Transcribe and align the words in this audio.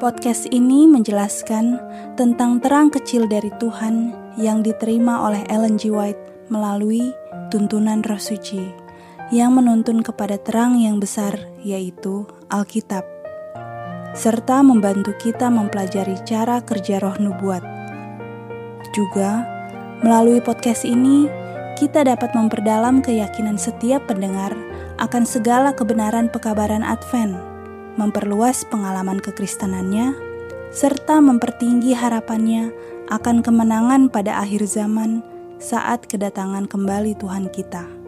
Podcast 0.00 0.48
ini 0.48 0.88
menjelaskan 0.88 1.76
tentang 2.16 2.56
terang 2.64 2.88
kecil 2.88 3.28
dari 3.28 3.52
Tuhan 3.60 4.16
yang 4.40 4.64
diterima 4.64 5.28
oleh 5.28 5.44
Ellen 5.52 5.76
G. 5.76 5.92
White 5.92 6.48
melalui 6.48 7.12
tuntunan 7.52 8.00
Roh 8.08 8.16
Suci 8.16 8.64
yang 9.28 9.52
menuntun 9.52 10.00
kepada 10.00 10.40
terang 10.40 10.80
yang 10.80 11.04
besar 11.04 11.36
yaitu 11.60 12.24
Alkitab 12.48 13.04
serta 14.16 14.64
membantu 14.64 15.12
kita 15.20 15.52
mempelajari 15.52 16.16
cara 16.24 16.64
kerja 16.64 16.96
roh 17.04 17.20
nubuat. 17.20 17.60
Juga, 18.96 19.44
melalui 20.00 20.40
podcast 20.40 20.88
ini, 20.88 21.28
kita 21.76 22.08
dapat 22.08 22.32
memperdalam 22.32 23.04
keyakinan 23.04 23.60
setiap 23.60 24.08
pendengar 24.08 24.56
akan 24.96 25.28
segala 25.28 25.76
kebenaran 25.76 26.32
pekabaran 26.32 26.80
Advent 26.80 27.49
memperluas 28.00 28.64
pengalaman 28.64 29.20
kekristenannya, 29.20 30.16
serta 30.72 31.20
mempertinggi 31.20 31.92
harapannya 31.92 32.72
akan 33.12 33.44
kemenangan 33.44 34.08
pada 34.08 34.40
akhir 34.40 34.64
zaman 34.64 35.20
saat 35.60 36.08
kedatangan 36.08 36.64
kembali 36.64 37.12
Tuhan 37.20 37.52
kita. 37.52 37.99